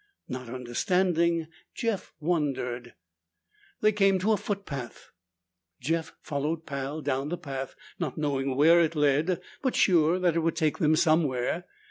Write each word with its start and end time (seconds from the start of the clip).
Not 0.27 0.49
understanding, 0.49 1.45
Jeff 1.75 2.11
wondered. 2.19 2.95
They 3.81 3.91
came 3.91 4.17
to 4.17 4.31
a 4.31 4.37
foot 4.37 4.65
path. 4.65 5.11
Jeff 5.79 6.13
followed 6.23 6.65
Pal 6.65 7.03
down 7.03 7.29
the 7.29 7.37
path, 7.37 7.75
not 7.99 8.17
knowing 8.17 8.55
where 8.55 8.81
it 8.81 8.95
led 8.95 9.39
but 9.61 9.75
sure 9.75 10.17
that 10.17 10.35
it 10.35 10.39
would 10.39 10.55
take 10.55 10.79
them 10.79 10.95
somewhere. 10.95 11.67